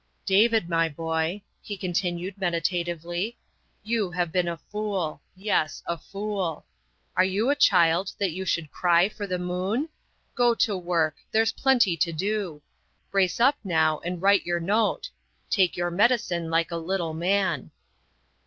"David, 0.35 0.67
my 0.67 0.89
boy," 0.89 1.43
he 1.61 1.77
continued 1.77 2.35
meditatively," 2.39 3.37
you 3.91 4.09
have 4.09 4.31
been 4.31 4.47
a 4.47 4.57
fool 4.57 5.21
yes, 5.35 5.83
a 5.85 5.95
fool. 5.95 6.65
Are 7.15 7.23
you 7.23 7.51
a 7.51 7.55
child 7.55 8.11
that 8.17 8.31
you 8.31 8.43
should 8.43 8.71
cry 8.71 9.09
for 9.09 9.27
the 9.27 9.37
moon? 9.37 9.89
Go 10.33 10.55
to 10.55 10.75
work; 10.75 11.17
there's 11.31 11.51
plenty 11.51 11.95
to 11.97 12.11
do. 12.11 12.63
Brace 13.11 13.39
up 13.39 13.59
now 13.63 13.99
and 13.99 14.19
write 14.23 14.43
your 14.43 14.59
note; 14.59 15.11
take 15.51 15.77
your 15.77 15.91
medicine 15.91 16.49
like 16.49 16.71
a 16.71 16.77
little 16.77 17.13
man." 17.13 17.69